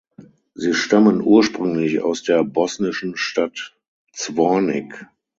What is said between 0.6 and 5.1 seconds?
stammen ursprünglich aus der bosnischen Stadt Zvornik.